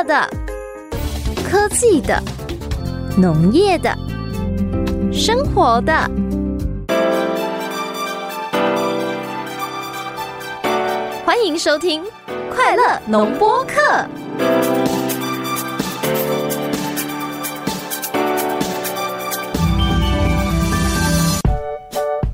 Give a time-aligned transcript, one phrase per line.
[0.00, 0.26] 乐的、
[1.46, 2.18] 科技的、
[3.18, 3.94] 农业的、
[5.12, 5.92] 生活的。
[11.22, 12.02] 欢迎收听
[12.50, 13.74] 《快乐农播课》。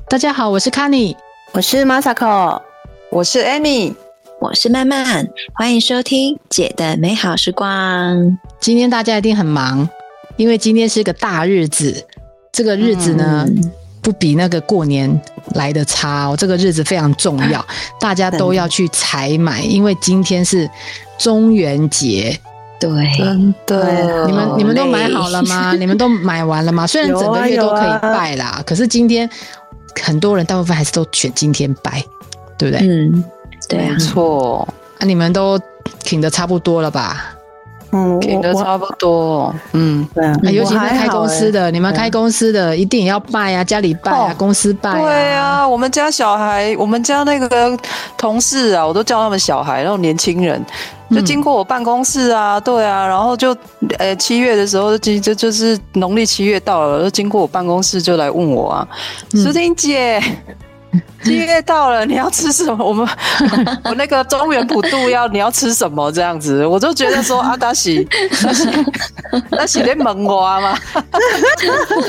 [0.07, 1.17] 大家好，我是 Kenny，
[1.51, 2.61] 我是 Masako，
[3.09, 3.93] 我是 Amy，
[4.39, 8.37] 我是曼曼，欢迎收听姐的美好时光。
[8.59, 9.89] 今天大家一定很忙，
[10.35, 12.05] 因为今天是个大日子。
[12.51, 13.47] 这个日子呢，
[14.01, 15.19] 不比那个过年
[15.55, 16.35] 来的差哦。
[16.37, 17.65] 这个日子非常重要，
[17.99, 20.69] 大家都要去采买，因为今天是
[21.17, 22.39] 中元节。
[22.79, 22.89] 对，
[23.65, 23.77] 对，
[24.27, 25.73] 你们你们都买好了吗？
[25.73, 26.85] 你们都买完了吗？
[26.85, 29.27] 虽然整个月都可以拜啦，可是今天
[30.03, 32.03] 很多人大部分还是都选今天拜，
[32.55, 32.87] 对不对？
[32.87, 33.23] 嗯，
[33.67, 34.67] 对啊，没错。
[34.99, 35.59] 啊，你们都
[35.99, 37.33] 挺的差不多了吧？
[37.91, 39.53] 嗯，挺的差不多。
[39.71, 44.99] 嗯，对啊，尤其是开公司的，你们开公司的一定也要拜啊，家里拜啊，公司拜。
[44.99, 47.77] 对啊，我们家小孩，我们家那个
[48.17, 50.61] 同事啊，我都叫他们小孩，那种年轻人，
[51.11, 53.55] 就经过我办公室啊，对啊，然后就
[53.99, 58.87] 呃七月的时候，就就就是农历七月到了，就经过我办公室就来问我啊，
[59.31, 60.21] 淑婷姐。
[61.23, 62.83] 七月到了，你要吃什么？
[62.85, 63.07] 我们
[63.85, 66.11] 我那个中原普渡要你要吃什么？
[66.11, 68.07] 这样子，我就觉得说阿达喜，
[69.51, 70.77] 那喜在蒙我吗？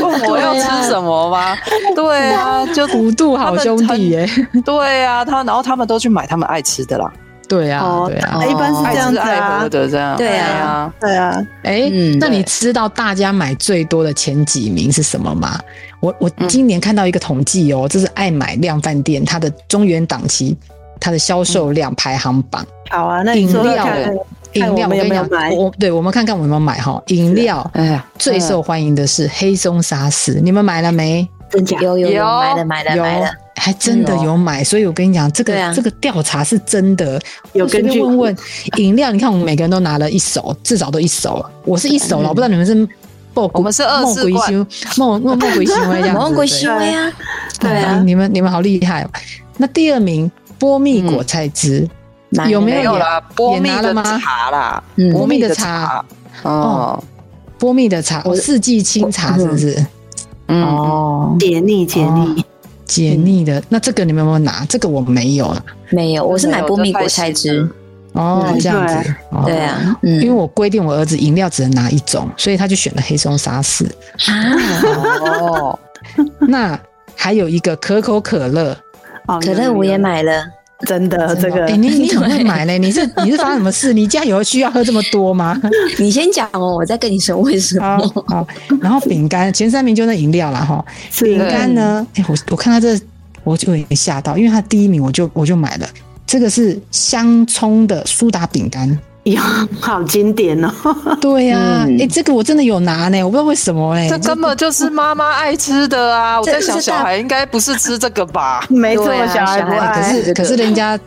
[0.01, 1.57] 问我要吃什么吗？
[1.95, 4.29] 对啊，就普渡好兄弟耶。
[4.65, 7.11] 对啊，他然后他们都去买他们爱吃的啦。
[7.49, 10.17] 对啊，对啊，一般是这样子爱喝的这样。
[10.19, 11.47] 对啊，对啊。
[11.63, 15.59] 哎，那你知道大家买最多的前几名是什么吗？
[16.01, 20.57] 我我今年看到一个统计哦，这是爱买量饭店它的中原档期
[21.01, 22.67] 它的销售量排行榜。
[22.91, 23.87] 好啊，那饮料
[24.55, 27.03] 饮料我跟你讲，我对我们看看我们有没有买哈。
[27.09, 31.29] 饮料，哎呀，最受欢迎的是黑松沙士，你们买了没？
[31.51, 31.79] 真假？
[31.81, 33.31] 有有有买了买了买了。
[33.57, 37.21] 还真的有买，所以我跟你讲，这个这个调查是真的。
[37.53, 38.01] 有根据。
[38.01, 38.37] 问问
[38.77, 41.45] 饮料，你看我们每个人都拿了一手，至少都一手。
[41.65, 42.89] 我是一手了，我不知道你们是
[43.47, 43.51] 不？
[43.55, 44.53] 我们是二四罐。
[44.97, 47.13] 梦梦梦鬼行为这样梦鬼行为啊！
[47.61, 49.07] 对啊，你们你们好厉害。
[49.57, 51.89] 那第二名波蜜果菜汁
[52.49, 53.21] 有没有啦？
[53.35, 54.83] 波蜜的茶啦，
[55.13, 56.05] 波蜜的茶
[56.43, 57.03] 哦，
[57.59, 59.87] 波蜜的茶，四季清茶是不是？
[60.49, 62.45] 哦，解腻解腻。
[62.85, 64.65] 解腻的那这个你们有没有拿？
[64.67, 67.69] 这个我没有了，没有，我是买波蜜果菜汁。
[68.19, 69.15] 哦，这样子，
[69.47, 73.87] 对啊，因为我规定我儿子饮料只能拿一种，所以他就选了黑松沙士。
[75.31, 75.79] 哦，
[76.49, 76.79] 那
[77.15, 78.77] 还有一个可口可乐，
[79.41, 80.45] 可乐我也买了。
[80.87, 82.79] 真的，这个哎，你你 怎么会买呢？
[82.79, 83.93] 你是你是发生什么事？
[83.93, 85.61] 你家有需要喝这么多吗？
[85.99, 87.99] 你先讲哦，我再跟你说为什么。
[88.29, 88.47] 好，
[88.81, 90.85] 然后饼干前三名就那饮料了哈。
[91.21, 92.07] 饼干呢？
[92.15, 92.97] 哎，我我看到这
[93.43, 95.89] 我就有点吓到，因为他第一名我就我就买了，
[96.29, 98.87] 这个是香葱的苏打饼干。
[99.25, 100.73] 呀，好经典哦！
[101.21, 106.39] 对呀，哎，这个我真的有拿呢，我不知道为什么哎，这根本就是妈妈爱吃的啊！
[106.41, 108.65] 我在想，小孩应该不是吃这个吧？
[108.71, 110.01] 没错，小孩不爱。
[110.01, 110.99] 可是可是人家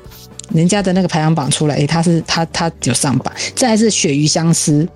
[0.50, 3.34] 人家的那个排行榜出来，哎，他是他他有上榜。
[3.56, 4.88] 再是鳕鱼香丝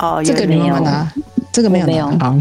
[0.00, 1.12] 哦，这个没有拿，
[1.52, 2.36] 这个没有没有好。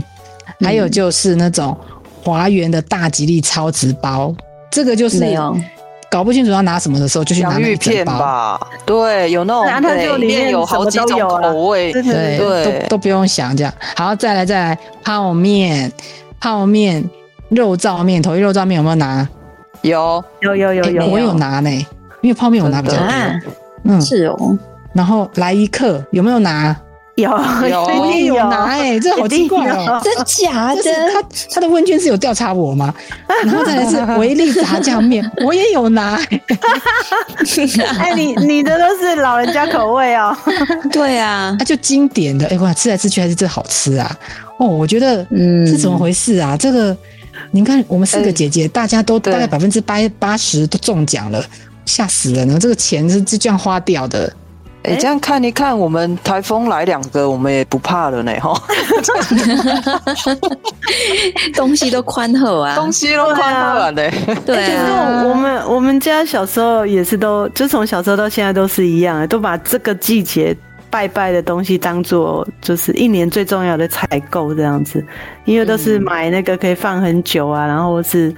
[0.61, 1.77] 还有就是那种
[2.23, 4.33] 华源的大吉利超值包，
[4.71, 5.55] 这个就是没有。
[6.11, 8.59] 搞不清楚要拿什么的时候，就去拿芋片吧。
[8.85, 13.73] 对，有那种它就，里面有好几种口味，对对，都都不用想这样。
[13.95, 15.89] 好，再来再来，泡面，
[16.41, 17.01] 泡面，
[17.47, 19.25] 肉燥面，头一肉燥面有没有拿？
[19.83, 21.69] 有有有有有，我有拿呢，
[22.19, 23.07] 因为泡面我拿比较多。
[23.85, 24.57] 嗯，是哦。
[24.91, 26.75] 然后来一克有没有拿？
[27.15, 27.29] 有
[27.67, 30.81] 有，我也 有拿哎，这好奇怪哦，真假的？
[31.13, 31.23] 他
[31.53, 32.93] 他的问卷是有调查我吗？
[33.45, 36.19] 然后再来是维力炸酱面， 我也有拿。
[37.99, 40.35] 哎，你你的都是老人家口味哦。
[40.91, 44.17] 对啊，他就经典的，哎哇，吃来吃去还是这好吃啊。
[44.57, 46.55] 哦，我觉得嗯是怎么回事啊？
[46.55, 46.95] 这个
[47.51, 51.43] 你看，我们四个姐姐，大家都大概百分之八八十都中奖了，
[51.85, 52.57] 吓死人了！
[52.59, 54.31] 这个钱是是这样花掉的。
[54.83, 58.59] 哎，这样看一看，我们台风来两个，我们也不怕了呢，哈。
[61.53, 64.11] 东西都宽厚啊，东西都宽厚了嘞。
[64.45, 70.55] 对啊，我们我们家小时候也是都，就从小时候到现在都是一样的，都把这个季节。
[70.91, 75.03] 拜拜的东西当做就是一年最重要的采购这样子，
[75.45, 78.31] 因为都是买那个可以放很久啊，然后是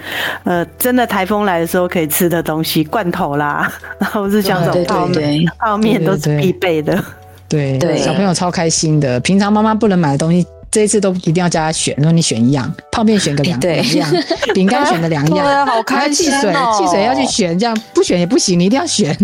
[0.43, 3.69] 呃真的台风来的时候可以吃的东西，罐头啦，
[3.99, 7.03] 然后是像这种泡面，泡面都是必备的。
[7.49, 9.19] 对对小朋友超开心的。
[9.19, 14.11] 平常妈妈不能买的东西，这一次都一定要叫他选，说你选一样，泡面选个两两样，
[14.55, 15.67] 饼干选个两 对啊，样。
[15.67, 16.75] 好还有开心汽水，哦！
[16.75, 19.15] 汽水要去选，这样不选也不行，你一定要选。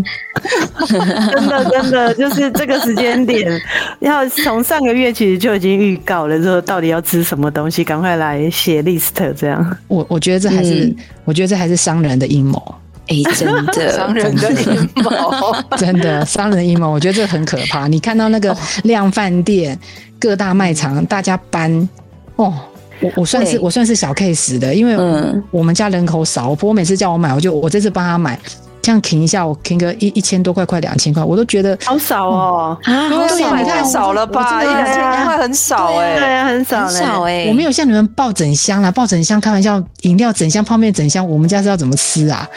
[0.87, 3.59] 真的真的就是这个时间点，
[3.99, 9.77] 要从上个月其实就已经预告了，说到底要吃什么东西，赶快来写 list 这样。
[9.87, 10.95] 我我觉得这还是，嗯
[11.25, 12.75] 我觉得这还是商人的阴谋，
[13.09, 16.89] 哎，真的 商的，人的阴谋， 真的商人阴谋。
[16.91, 17.87] 我觉得这很可怕。
[17.87, 19.77] 你看到那个量饭店、
[20.19, 21.89] 各大卖场，大家搬
[22.35, 22.53] 哦。
[23.01, 28.37] 我我算是我算是小 case 的，因为嗯我们家人口少，我婆每次叫我买，我就我这次帮她买，
[28.81, 34.63] 这样停一下，我停个一一千多块，快两千块，我都觉得好少哦，啊，好对啊少哦你太少了吧？
[34.63, 34.95] 一两千
[35.25, 36.39] 块很少对哎。
[36.39, 36.95] 啊，很少很。
[36.95, 42.47] 少哎，我没有像你们抱整箱啦，抱整箱开玩笑，饮料整箱、泡面整箱，我们家是要怎么吃啊？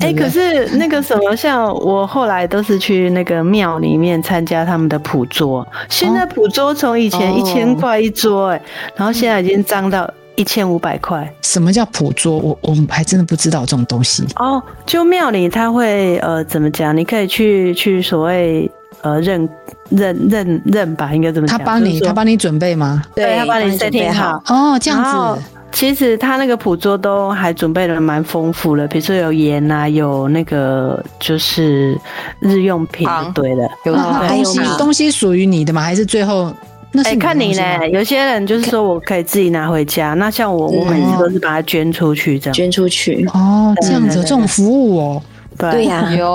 [0.00, 7.34] 哎、可是那个什么，像我后来都是去那个庙里面参加他们的普桌，现在普桌从以前哦。
[7.36, 8.62] 一千块一桌、哎、
[8.94, 11.28] 然后现在已经涨到一千五百块。
[11.42, 12.38] 什么叫普桌？
[12.38, 14.24] 我我还真的不知道这种东西。
[14.36, 16.96] 哦，就庙里他会呃怎么讲？
[16.96, 18.70] 你可以去去所谓
[19.02, 19.48] 呃认
[19.90, 21.58] 认认认吧，应该怎么讲。
[21.58, 23.02] 他帮你，就是他帮你准备吗？
[23.16, 24.40] 对他帮你准备 setting 好。
[24.46, 25.42] 哦，这样然后子。
[25.70, 31.98] 其实他那个捕捉都还准备的蛮丰富的，比如说有盐啊，有那个就是
[32.40, 33.68] 日用品对了。
[33.84, 35.82] 有那哦还东西东西属于你的吗？
[35.82, 36.50] 还是最后
[36.92, 42.54] 那是看你东西吗呢，有些人就是说我可以自己拿回家，那像我，我每次都是把它捐出去这样。
[42.54, 45.22] 捐出去，哦，这样子这种服务哦。
[45.58, 45.70] 对。
[45.72, 46.30] 对呀， 有，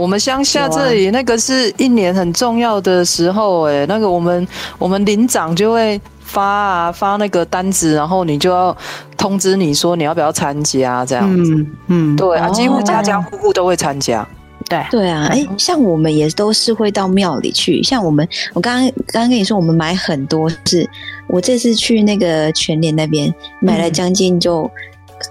[0.00, 4.46] 我们乡下这里那个是一年很重要的时候，哎，那个我们
[4.78, 6.92] 我们领长就会发啊。
[6.92, 8.76] 发那个单子，然后你就要
[9.16, 11.54] 通知你说你要不要参加这样子。
[11.54, 14.26] 嗯嗯，对啊，哦几乎家家户户都会参加。
[14.68, 17.82] 对，对啊，哎，像我们也都是会到庙里去。
[17.82, 20.88] 像我们，我刚刚刚刚跟你说，我们买很多是，
[21.28, 24.70] 我这次去那个全联那边买了将近就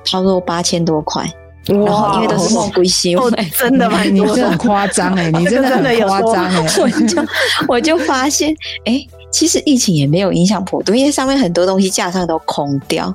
[0.04, 1.24] 差不多八千多块，
[1.66, 4.58] 然后因为都是梦归西，哦，真的蛮多的你这很。
[4.62, 6.66] 夸张哎，你真的真的很夸张哎。
[6.80, 7.26] 我就
[7.68, 8.56] 我就发现，
[8.86, 13.14] 哎，其实疫情也没有影响普渡，因为上面很多东西架上都空掉。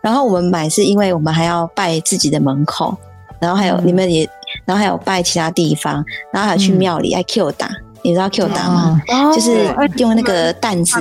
[0.00, 2.96] 然后我们买是因为我们还要拜自己的门口，
[3.40, 4.28] 然后还有、嗯你们也，
[4.64, 7.70] 然后还有拜其他地方，然后还有去嗯庙里爱 Q 打，
[8.02, 9.00] 你知道 Q 打吗？
[9.08, 11.00] 哦就是哎用那个担子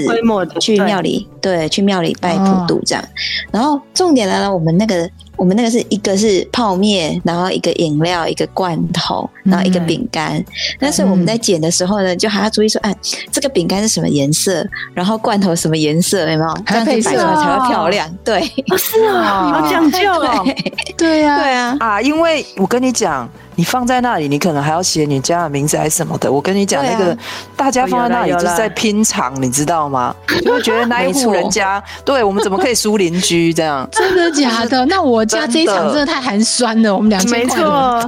[0.60, 3.04] 去庙里，对，去庙里拜普渡这样。
[3.52, 10.44] 然后重点来了，我们那个我们那个是一个是泡面，然后一个饮料，一个罐头，然后一个嗯饼干。
[10.80, 12.96] 但是我们在剪的时候呢，就还要注意说，哎，
[13.32, 16.54] 这个饼干是什么颜色，然后罐头什么颜色，有没有？
[16.66, 18.10] 这样子还配色摆出来才会漂亮。
[18.24, 20.46] 对，哦是啊，好讲究哦。
[20.98, 23.28] 对呀，对啊，啊，因为我跟你讲，
[23.62, 26.32] 你放在那里，你可能还要写你家的名字还是什么的。
[26.32, 27.16] 我跟你讲，啊那个
[27.56, 30.16] 大家放在那里就是在拼场，你知道吗？
[30.44, 33.88] 就会觉得那一户人家，对我们怎么可以输邻居这样？
[33.92, 34.84] 真的假的？
[34.88, 37.46] 那我家这一场真的太寒酸了，我们两千没。
[37.46, 38.04] 错，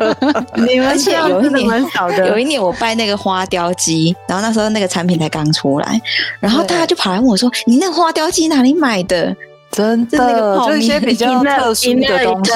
[0.56, 2.28] 你们而且有一年很少的。
[2.30, 6.02] 有一年我拜那个花雕鸡，然后那时候那个产品才刚出来，
[6.40, 9.36] 然后大家就跑来问我说：“你那个花雕鸡哪里买的
[9.74, 12.52] 真的，泡就一些比较特殊的东西。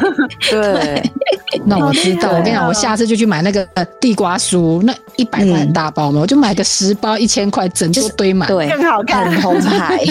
[0.50, 1.02] 对，
[1.66, 3.64] 那我知道，我跟你讲，我下次就去买那个
[4.00, 8.48] 地瓜酥，那一百块很大包嘛，我就买个十包，一千块，整桌堆？”满。
[8.48, 9.98] 对，更好看很红牌。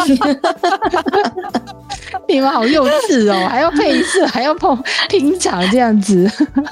[2.27, 4.77] 你们好幼稚哦，还要配色，还要碰
[5.09, 6.29] 拼场这样子。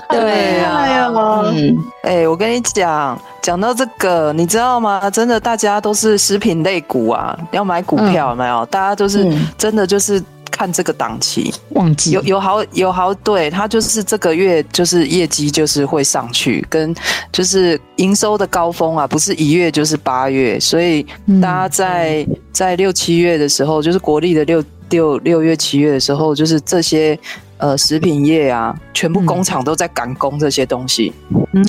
[0.09, 1.13] 对啊，哎呦，
[1.51, 5.09] 嗯，哎、我跟你讲，讲到这个，你知道吗？
[5.09, 8.65] 真的，大家都是食品类股啊，要买股票有没有？
[8.67, 10.21] 大家都是嗯真的就是
[10.51, 12.11] 看这个档期，忘记。
[12.11, 16.93] 有有好有好，对它就是这个月就是业绩就是会上去，跟
[17.31, 27.17] 就是营收的高峰啊，不是一月就是八月，所以嗯大家在在六七月的时候，就是国历的六六六月七月的时候，就是这些
[27.59, 31.13] 呃食品业啊，全部工厂都在赶工这些东西，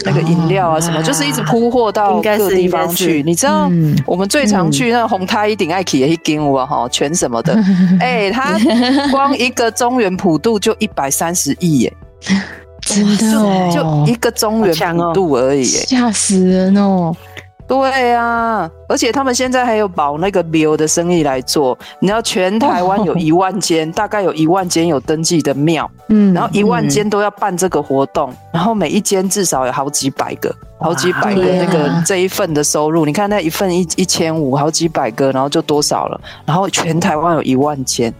[0.04, 3.22] 那个饮料啊什么，哦就是一直铺货到各地方去。
[3.22, 3.96] 你知道嗯。
[4.06, 7.54] 我们最常去那红太一顶爱奇也一斤我哈全什么的，
[8.00, 8.58] 哎、他
[9.10, 11.92] 光一个中原普渡就一百三十亿耶，
[12.80, 13.70] 真的哦，
[14.06, 15.08] 就一个中原好强哦。
[15.08, 15.80] 普渡而已耶。
[15.86, 17.14] 吓死人哦。
[17.70, 21.78] 对啊，而且他们现在还有保那个庙的生意来做。
[22.00, 33.06] 你知道全台湾有哦一万间， 大概有一万间有登记的庙，嗯然后一万间都要办这个活动，然后每一间至少有好几百个，好几百个那个这一份的收入。
[33.06, 36.20] 你看那一份一一千五，好几百个，然后就多少了？
[36.44, 38.12] 然后全台湾有一万间，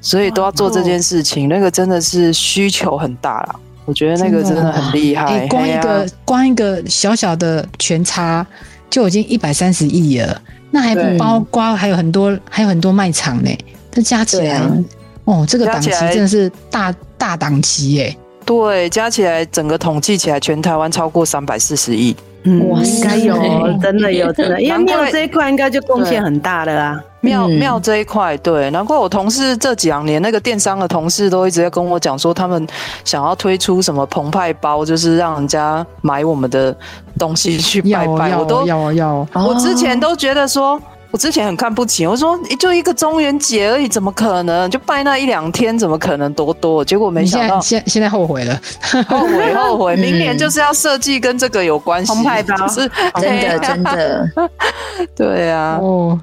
[0.00, 3.54] 所以都要做这件事情，那个真的是需求很大啦。
[3.86, 8.46] 我觉得那个真的很厉害哎，，光一个光一个小小的全差，
[8.90, 13.50] 就已经一百三十亿了，那还不包括还有很多还有很多卖场呢，
[13.92, 14.76] 这加起来，啊
[15.24, 18.16] 哦，这个档期真的是大大档期耶。
[18.44, 22.16] 对，加起来整个统计起来，全台湾超过三百四十亿。
[22.44, 26.94] 嗯，哇应该有塞，真的有， 真的，因为难怪庙这一块应该就贡献很大了啊。
[26.96, 32.66] 嗯庙庙这一块，对，难怪我同事这两年那个电商的同事都一直在跟我讲说，他们
[33.04, 36.74] 想要推出什么澎湃包，就是让人家买我们的
[37.18, 38.30] 东西去拜拜。
[38.30, 44.70] 要要我都要要，我之前哦都觉得说，我之前很看不起，我说就一个中元节而已，怎么可能？
[44.70, 46.84] 就拜那一两天，怎么可能多多？
[46.84, 48.60] 结果没想到现现在后悔了，
[49.08, 52.90] 后 悔后悔，嗯明年就是要设计跟这个有关系，澎湃包就是
[53.20, 54.30] 真的真的，
[55.16, 56.20] 对啊，哦。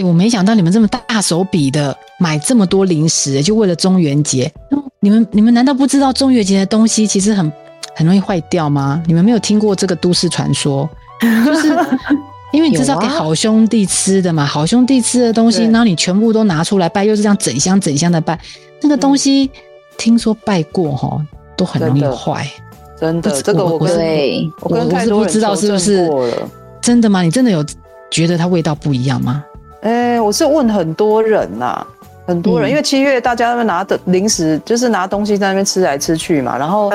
[0.00, 4.50] 哎、我没想到你们这么大手笔的买这么多零食，就为了中元节。
[5.00, 7.52] 你们你们难道不知道中元节的东西其实很
[7.94, 9.02] 很容易坏掉吗？
[9.06, 10.88] 你们没有听过这个都市传说？
[11.20, 11.68] 就是
[12.52, 18.38] 因为你这是要给好兄弟吃的嘛，好兄弟吃的东西，对然后你全部都拿出来拜，又是这样整箱整箱的拜，
[18.80, 19.50] 那个东西、
[19.98, 21.20] 听说拜过哈
[21.56, 22.50] 都很容易坏，
[22.98, 26.48] 真的，这个我跟对，我跟我太多人是不知道是不是证过了。
[26.80, 27.20] 真的吗？
[27.20, 27.64] 你真的有
[28.10, 29.44] 觉得它味道不一样吗？
[29.82, 31.86] 哎、我是问很多人呐、
[32.26, 36.58] 很多人，嗯因为七月大家在拿的零食，就是拿东西在那边吃来吃去嘛。
[36.58, 36.90] 然后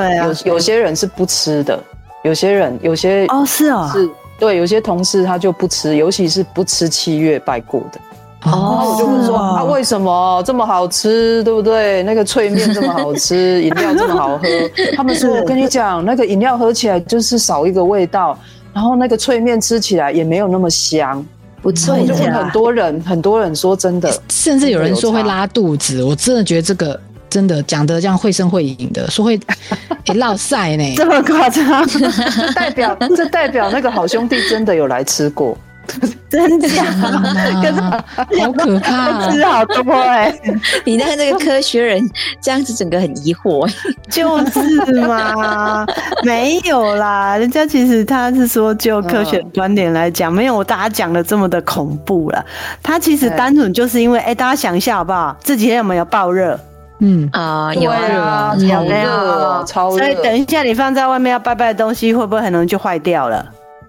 [0.46, 1.80] 有有些人是不吃的，
[2.24, 8.00] 有些人有些哦，是哦，是对，有些同事他就不吃，尤其是不吃七月拜过的。
[8.46, 12.04] 然后我就问说、啊，为什么这么好吃，对不对？
[12.04, 14.44] 那个脆面这么好吃， 饮料这么好喝。
[14.98, 18.38] 他们说，我跟你讲，那个饮料喝起来就是少一个味道，
[18.74, 21.26] 然后那个脆面吃起来也没有那么香。
[21.64, 29.40] 不错就问很多人，很多人说真的，甚至有人说会拉肚子，我真的觉得这个真的讲的这样绘声绘影的，说会
[30.06, 30.94] 诶落晒呢。
[30.98, 35.58] 这么夸张，这代表这代表那个好兄弟真的有来吃过。
[36.30, 36.84] 真假？
[37.62, 37.82] 可是
[38.42, 40.34] 好可怕、吃好多哎，
[40.86, 42.02] 你那个那个科学人
[42.42, 43.72] 这样子，整个很疑惑。
[44.10, 45.86] 就是嘛，
[46.24, 52.44] 没有啦，人家其实他是说就科学观点来讲，没有大家讲的这么的恐怖了。
[52.82, 55.36] 他其实单纯就是因为，哎、大家想一下好不好？
[55.44, 56.60] 这几天有没有爆热？
[57.00, 59.98] 嗯，啊，有啊，有没有超热。
[59.98, 63.46] 所以等一下你放在外面要拜拜的东西，会不会很容易就坏掉了？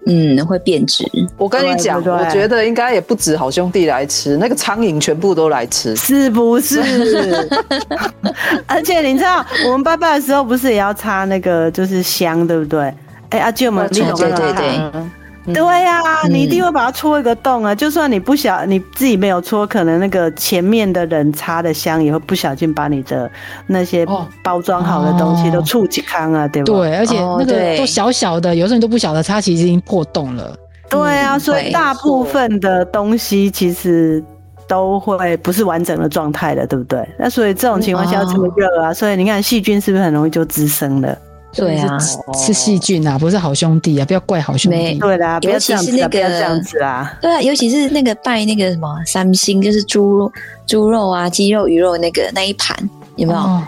[0.06, 1.04] 嗯，会变质。
[1.36, 5.96] 我跟你讲，对对我觉得应该也不止好兄弟来吃，那个苍蝇全部都来吃。
[5.96, 6.80] 是不是？
[8.66, 12.92] 而且你知道，我们拜拜的时候不是也要擦那个就是香，对不对？
[13.30, 14.36] 哎、阿舅们，你懂对吗？
[14.36, 15.12] 对
[15.52, 17.74] 对呀、嗯你一定会把它戳一个洞啊！
[17.74, 23.30] 就算你不小，你自己没有戳，可能那个前面的人插的香也会不小心把你的
[23.66, 26.72] 那些哦包装好的东西哦都触及康啊，对吧？
[26.72, 30.56] 对，而且哦那个都小小的，有时候你都不晓得它其实已经破洞了。
[30.88, 34.24] 对啊，所以大部分的东西其实
[34.66, 37.06] 都会不是完整的状态的，对不对？
[37.18, 41.16] 那所以这种情况下要这么热啊，所以你看细菌是不是很容易就滋生了？
[41.54, 44.94] 对啊，是是细菌啊，不是好兄弟啊，不要怪好兄弟没。
[44.98, 47.16] 对啦，尤其是那个这样子啊！
[47.20, 50.32] 对啊，尤其是那个拜那个什么三星，就是猪肉、
[50.66, 52.76] 猪肉啊、鸡肉、鱼肉那个那一盘，
[53.16, 53.38] 有没有？
[53.38, 53.62] 哦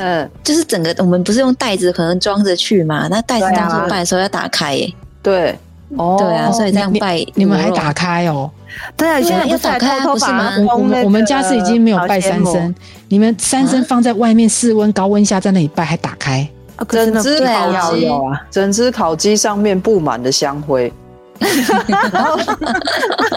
[0.00, 3.06] 嗯，就是整个我们不是用袋子可能装着去嘛？
[3.08, 5.56] 那袋子当初拜的时候要打开耶、对，
[5.96, 8.50] 哦，对啊，所以这样拜你们还打开哦？
[8.96, 12.74] 对啊，现在要打开不是吗我我们我们家是已经没有拜三牲，
[13.08, 16.44] 你们三牲放在外面室温高温下在那里拜，还打开？
[16.88, 20.92] 整只烤鸡要有啊， 整只烤鸡上面布满了香灰
[22.12, 22.38] 然后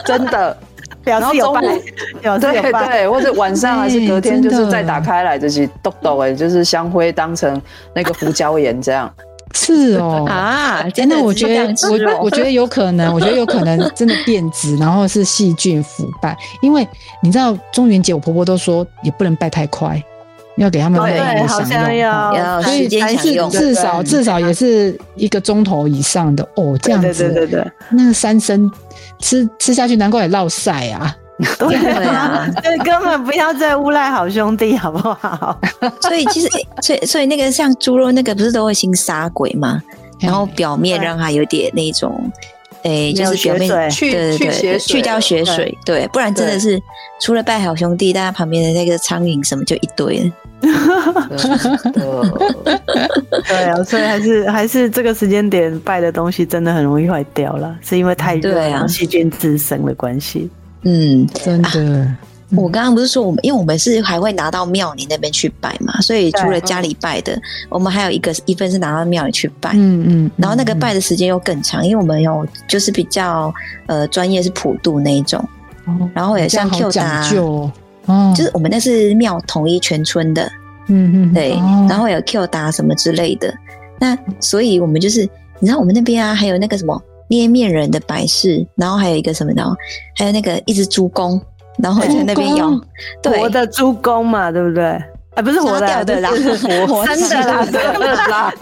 [0.05, 0.55] 真的，
[1.03, 1.81] 表示有拜然后中午，
[2.22, 2.72] 表示有拜。
[2.72, 7.62] 对对，或者晚上还是隔天，就是再打开来就是豆豆哎，就是香灰当成
[7.93, 9.12] 那个胡椒盐这样。
[9.53, 10.25] 是哦。
[10.29, 16.38] 啊，真真的的，我觉得我我觉得有可能，我觉得有可能真的变质，然后是细菌腐败。
[16.62, 16.88] 因为
[17.22, 20.01] 你知道中元节，我婆婆都说也不能拜太快，
[20.60, 21.98] 要给他们慢慢对，好像享用。
[21.98, 27.24] 要要所以时间还是享用至少至少也是一个钟头以上的哦，这样对子。
[27.32, 28.70] 对对对那个三生
[29.20, 31.16] 吃吃下去，难怪也落晒 啊！
[31.58, 35.58] 对对啊， 对，根本不要再诬赖好兄弟，好不好？
[36.01, 36.50] 所以其实，
[36.84, 39.82] 所以所以那个像猪肉那个不是都会先杀鬼吗？
[40.20, 42.30] 然后表面让它有点那种，
[42.84, 46.78] 诶，没有就是表面去对对对去血水去掉血对水，对，不然真的是
[47.22, 50.32] 除了拜好兄弟，大家旁边的那个苍蝇什么就一堆了。
[50.62, 50.72] 对
[53.66, 58.86] 啊， 所以还是还是这个时间点拜的东西真的很容易坏掉了，是因为太热，对啊。
[58.88, 60.50] 细菌滋生的关系。
[60.84, 62.08] 嗯，真的，
[62.51, 67.39] 我刚刚不是说我们，因为我们是还会拿到庙里那边去拜嘛，所以除了家里拜的，
[67.70, 69.72] 我们还有一个一份是拿到庙里去拜。
[69.74, 73.54] 嗯嗯，然后那个拜的时间又更长，因为我们有就是比较
[73.88, 75.39] 呃专业是普渡那一种，
[75.86, 77.70] 哦然后也像 Q 讲达，究
[78.36, 80.44] 就是我们那是庙统一全村的，
[80.88, 83.54] 嗯嗯，对，哦然后有 Q 达什么之类的。
[84.00, 85.28] 那所以我们就是，
[85.60, 89.63] 你知道我们那边啊，还有那个什么捏面人的摆饰，然后还有一个什么呢？
[90.16, 91.39] 还有那个一只猪公，
[91.78, 92.82] 然后在那边用
[93.22, 94.86] 对活的猪公嘛，对不对？
[95.36, 98.54] 啊，不是活的啊，的啦就是活真的啦， 真的啦，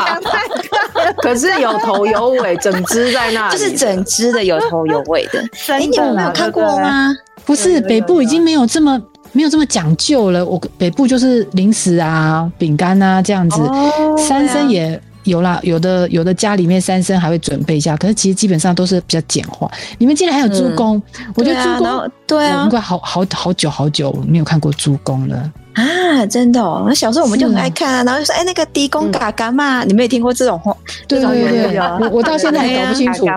[1.21, 5.39] 可是有头有尾，整只在那里，就是整只的 有头有尾的。
[5.69, 6.63] 哎、真你们没有看过？
[6.63, 7.15] 对不对吗？
[7.45, 9.01] 不是北部已经没有这么
[9.37, 10.43] 没有这么讲究了。
[10.43, 19.69] 我北部就是零食啊、饼干啊这样子，哦三生也有啦，有的有的家里面三生还会准备一下，可是其实基本上都是比较简化。
[19.99, 20.99] 你们竟然还有猪公，
[21.35, 22.11] 我觉得猪公。
[22.25, 25.51] 对啊我应，该好好好久好久没有看过猪公了。
[25.77, 26.85] 啊，真的哦！
[26.87, 30.75] 那小时候我们就很爱看啊，然后就说哎，那个低公嘎嘎嘛，你没有听过这种话？
[31.07, 31.29] 对对
[31.71, 33.27] 对，我我到现在还搞不清楚？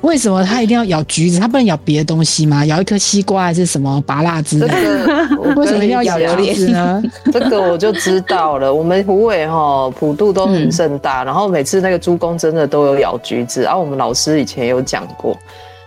[0.00, 2.66] 为什么他一定要咬橘子，他不能咬别的东西吗？
[2.66, 5.06] 咬一颗西瓜还是什么拔辣之这类的？
[5.06, 7.00] 个 我为什么要咬橘子呢？
[7.32, 8.74] 这个我就知道了。
[8.74, 13.62] 我们虎尾哈普渡都很盛大，然后每次那个猪公真的都有咬橘子。
[13.62, 15.36] 然、后我们老师以前有讲过，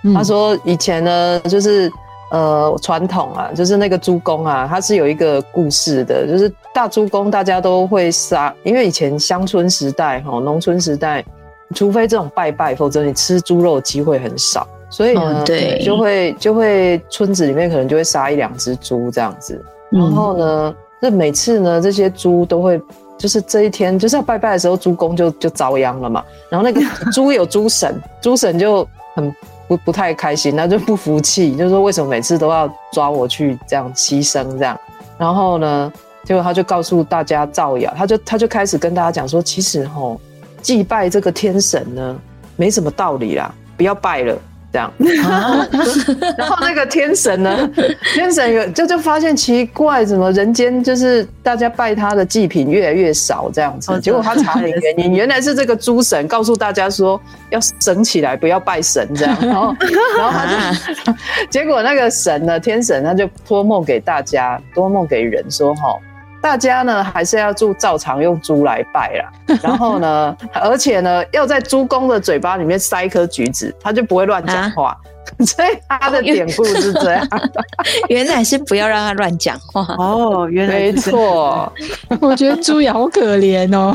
[0.03, 1.91] 嗯他说以前呢就是
[2.31, 11.24] 呃传统啊，就是那个猪公啊，它是有一个故事的，就是大猪公大家都会杀，因为以前乡村时代哈农村时代，
[11.75, 14.67] 除非这种拜拜，否则你吃猪肉的机会很少。
[14.89, 19.53] 所以呢，哦对就会就会村子里面可能就会杀一两只猪这样子，
[19.91, 22.81] 然嗯后呢，这每次呢，这些猪都会，
[23.17, 26.24] 就是这一天就是要拜拜的时候，猪公就就遭殃了嘛。
[26.50, 26.81] 然后那个
[27.12, 29.36] 猪有猪神，猪神就很
[29.67, 34.80] 不不太开心，他就不服气，就说为什么每次都要抓我去这样牺牲这样。
[35.17, 35.91] 然后呢，
[36.23, 40.19] 结果他就告诉大家造谣，他就他就开始跟大家讲说，其实吼
[40.62, 42.19] 祭拜这个天神呢，
[42.56, 44.38] 没什么道理啦，不要拜了。
[44.71, 44.91] 这样，
[46.38, 47.69] 然后那个天神呢？
[48.13, 53.91] 天神有就就发现奇怪，怎么人间就是大家拜他的祭品越来越少这样子。
[53.91, 59.38] 哦结果他查明原因，原来是这个诸神告诉大家说要省起来，不要拜神这样。
[59.41, 59.75] 然后，
[60.17, 60.45] 然后他
[61.06, 61.13] 就，
[61.49, 65.97] 结果那个神呢，天神他就托梦给大家，托梦给人说哈。
[66.41, 74.97] 大家呢还是要住照常用猪来拜啦， 然后呢，而且呢要在猪公的嘴巴里面塞一颗橘子，他就不会乱讲话。
[75.45, 77.28] 所以他的典故是这样，
[78.08, 79.86] 原来是不要让他乱讲话。
[79.97, 80.93] 哦，原来没。
[80.93, 81.69] 错。
[82.21, 83.93] 我觉得猪也好可怜哦。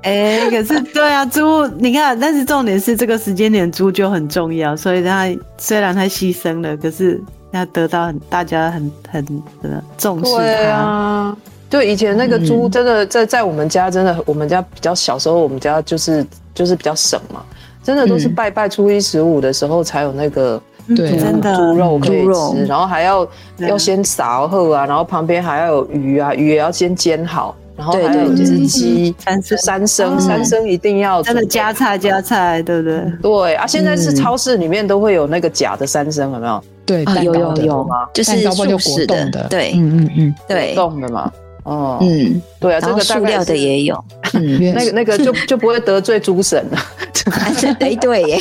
[0.00, 5.28] 哎、可是对啊，猪，你看，但是重点是这个时间点猪就很重要，所以它
[5.58, 9.24] 虽然它牺牲了，可是它得到很大家很很
[9.62, 10.72] 的重视对它。
[10.72, 11.36] 啊，
[11.70, 17.42] 对，以前那个猪真的在在我们家真的，我们家比较小时候，我们家就是就是比较省嘛，
[17.82, 20.60] 真的都是嗯拜拜初一十五的时候才有那个
[20.94, 21.56] 对啊真的。
[21.56, 23.28] 猪肉可以吃，然后还要
[23.58, 33.02] 要先撒后啊，然后旁边还要有鱼啊，鱼也要先煎好，然后对还有一对对只鸡，三生三生哦三生一定要真的加菜加菜，对不对？
[33.22, 34.16] 对啊，现在是嗯。
[34.16, 36.64] 超市里面都会有那个假的三生，有没有？
[36.86, 37.84] 对，啊，有蛋糕的有。
[37.84, 39.72] 吗，就是蛋糕不就素食果冻的，对。
[39.74, 41.30] 嗯嗯嗯，对，冻的嘛。
[41.64, 46.78] 哦，嗯，对啊，这然后个塑料的也有，嗯，原那个那个就就不会得罪猪神了。
[47.80, 48.38] 哎对耶，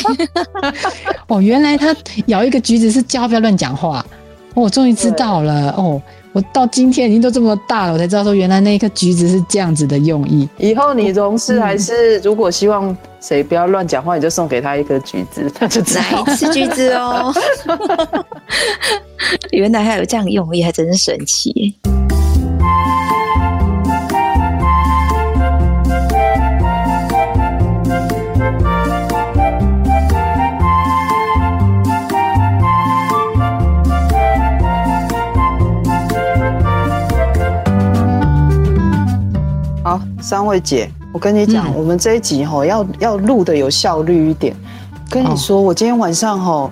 [1.28, 1.93] 哦，原来他
[2.28, 4.06] 咬一个橘子是叫他不要乱讲话。
[4.54, 5.71] 哦我终于知道了。
[5.71, 6.02] 哦，
[6.36, 10.50] 我到今天已经都这么大了，我才知道说原来那一颗橘子是这样子的用意。
[10.58, 16.26] 以后你同事还是如果希望谁不要乱讲话，你就送给他一颗橘子，他就知道。
[16.28, 17.34] 来吃橘子哦。
[19.52, 21.74] 原来还有这样用意，还真是神奇
[40.26, 44.56] 三位姐，我跟你讲，嗯我们这一集吼要要录的有效率一点。
[45.08, 46.72] 跟你说，我今天晚上吼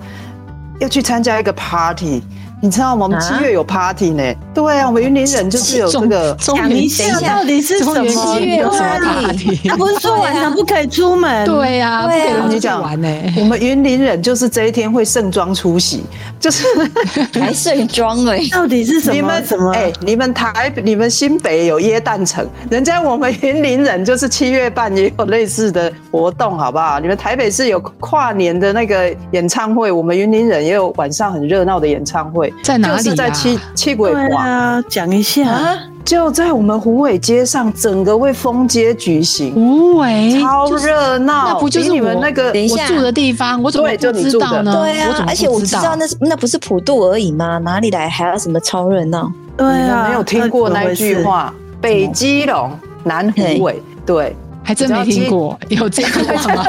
[0.80, 2.20] 要去参加一个 party，
[2.64, 3.04] 你知道吗？
[3.04, 4.22] 我们七月有 party 呢。
[4.54, 6.34] 对啊，我们云林人就是有这个。
[6.40, 8.08] 讲一下到底是什么？
[8.08, 9.68] 七月有什么 party？
[9.76, 11.44] 不是说晚上不可以出门？
[11.44, 13.08] 对呀，对啊，你讲完呢。
[13.36, 16.04] 我们云林人就是这一天会盛装出席，
[16.40, 16.64] 就是
[17.38, 18.40] 还盛装哎。
[18.50, 19.14] 到底是什么？
[19.14, 19.70] 你们什么？
[19.74, 26.98] 哎，你们台、你们新北有耶诞城，人家我们云林人就是七月半也有类似的活动，好不好？
[26.98, 33.02] 你们台北市有跨年的那个演唱会，我们云林人也有晚上很热闹的演唱会，在哪里？
[33.02, 39.54] 就是在七七鬼华，讲一下，就在我们虎尾街上，整个为风街举行。
[39.54, 43.62] 虎尾超热闹，那不就是你们那个我住的地方？
[43.62, 44.72] 我怎么不知道呢？
[44.72, 47.58] 对啊，而且我知道那是那不是普渡而已吗？
[47.58, 49.30] 哪里来还要什么超热闹？
[49.56, 52.70] 对啊，没有听过那句话，北基隆，
[53.02, 54.36] 南虎尾，对。
[54.66, 56.64] 还真没听过，有这句话吗？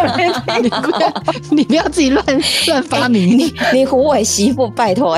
[0.62, 1.14] 你不要，
[1.50, 2.26] 你不要自己乱
[2.68, 3.38] 乱发明。
[3.38, 5.18] 你你胡伟媳妇，拜托。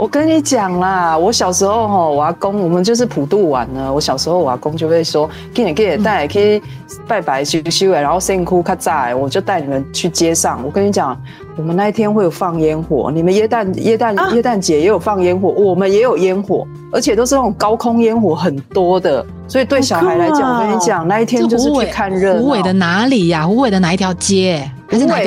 [0.00, 3.92] 我跟你讲啦，我小时候哈，我阿公我们就是普渡完呢。
[3.92, 6.60] 我小时候我阿公就会说，给你给你带去
[7.06, 10.60] 拜拜修修然后辛苦卡在，我就带你们去街上。
[10.64, 11.16] 我跟你讲，
[11.56, 19.24] 我们那一天会有放烟火，你们耶诞耶诞耶诞节也有放烟火，我们也有烟火，而且都是那种高空烟火，很多的。
[19.46, 22.42] 所以对小孩来讲，我跟你讲，那一天就是去看热闹。
[22.42, 23.46] 湖尾的哪里呀？
[23.46, 24.68] 湖尾的哪一条街？
[24.88, 25.20] 还是哪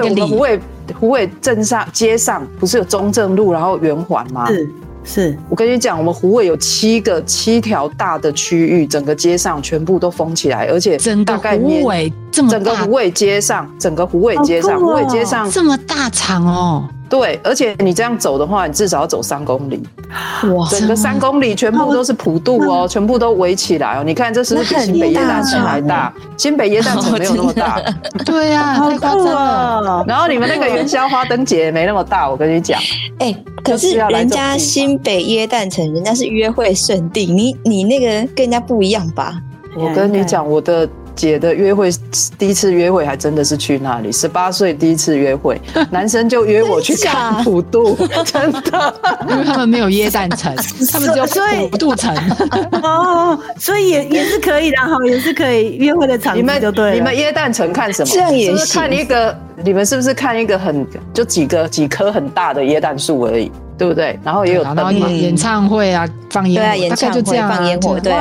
[0.00, 0.22] 个里？
[0.22, 0.60] 湖尾
[0.98, 4.46] 湖尾镇上街上不是有中正路，然后圆环吗？
[4.48, 4.68] 是
[5.04, 5.38] 是。
[5.48, 16.88] 我跟你讲，我们湖尾有七个七条大的区域，整个街上全部都封起来，而且大概湖尾这么整个湖尾街上，整个湖尾街上，湖尾街上这么大场哦。
[17.08, 19.82] 对，而且你这样走的话，你至少要走三公里。
[20.54, 24.02] 哇，整个三公里全部都是普渡哦，全部都围起来哦。
[24.04, 26.12] 你看，这是不是比新北耶诞城还大？
[26.36, 27.80] 新北耶诞城没有那么大。
[28.24, 30.04] 对呀，太夸张了。
[30.08, 32.80] 然后你们那个元宵花灯节没那么大，我跟你讲。
[33.18, 39.34] 哎，可是人家新北耶诞城，人家是约会圣地，你你那个跟人家不一样吧？
[39.76, 40.88] 我跟你讲，我的。
[41.14, 41.90] 姐的约会，
[42.38, 44.10] 第一次约会还真的是去那里。
[44.10, 48.94] 十八岁第一次约会， 男生就约我去看普渡，真的，
[49.28, 50.54] 因为他们没有耶诞城，
[50.90, 51.26] 他们只有
[51.68, 52.14] 普渡城。
[52.82, 56.36] 哦，所以也也是可以的哈，也是可以约会的场。
[56.36, 58.08] 你们就对，你们耶诞城看什么？
[58.12, 64.18] 这样也是看一个，你们是不是看一个很就几个几棵很大的耶诞树而已，对不对？
[64.24, 67.98] 然后也有灯嘛，演唱会啊，放烟火，大概就这样放烟火。
[68.00, 68.12] 对，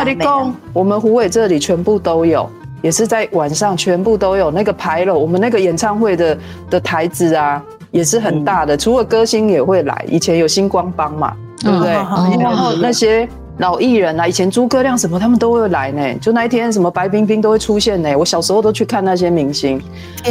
[0.72, 2.50] 我们湖尾这里全部都有。
[2.84, 5.18] 也是在晚上，全部都有那个牌楼。
[5.18, 6.38] 我们那个演唱会的
[6.70, 8.76] 的台子啊，也是很大的。
[8.76, 11.94] 除了歌星也会来，以前有星光帮嘛，对不对？
[11.94, 13.26] 然后那些
[13.60, 16.14] 老艺人啊，以前诸葛亮什么，他们都会来呢。
[16.20, 18.14] 就那一天，什么白冰冰都会出现呢。
[18.18, 19.82] 我小时候都去看那些明星，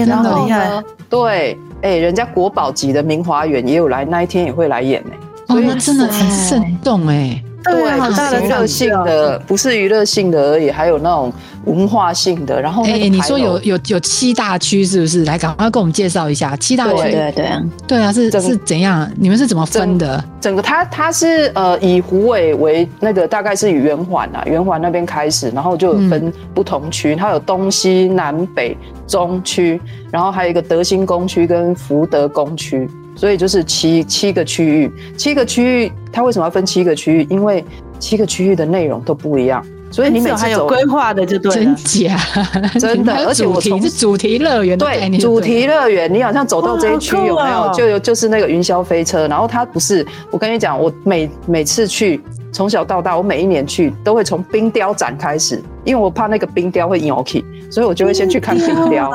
[0.07, 5.11] 然后呢，对，哎，人家国宝级的明华园也有来，那一天也会来演呢。
[5.49, 7.43] 所以真的很慎重哎。
[7.65, 11.33] 对，不是娱乐性的，不是娱乐性的而已，还有那种
[11.65, 12.61] 文化性的。
[12.61, 15.25] 然后，哎，你说有有有七大区是不是？
[15.25, 17.11] 来，赶快跟我们介绍一下七大区。
[17.11, 19.11] 对对啊，对啊，是是怎样？
[19.17, 20.23] 你们是怎么分的？
[20.41, 32.89] 整个它它是呃以湖尾为那个大概是以圆环啊，圆环那边开始，然后就有分不同区，它有东西南北中区，然后还有一个德兴工区跟福德工区。
[33.15, 37.27] 所以就是七七个区域，七个区域，它为什么要分七个区域？
[37.29, 37.63] 因为
[37.99, 39.63] 七个区域的内容都不一样，
[39.93, 42.17] 所以你每次还有规划的就对真假？
[42.81, 47.71] 真的，而且我从是主题乐园对主题乐园，你好像走到这一区有没有？
[47.75, 52.21] 就有就是那个云霄飞车，然后它不是，我跟你讲，我每每次去，
[52.53, 59.11] 从小到大，我每一年去都会从冰雕展开始，因为我怕那个冰雕会扭起，所以我就会先去看冰雕。